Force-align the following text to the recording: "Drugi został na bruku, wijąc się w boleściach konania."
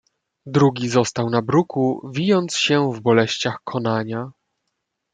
"Drugi 0.45 0.89
został 0.89 1.29
na 1.29 1.41
bruku, 1.41 2.09
wijąc 2.13 2.55
się 2.55 2.93
w 2.93 3.01
boleściach 3.01 3.57
konania." 3.63 4.31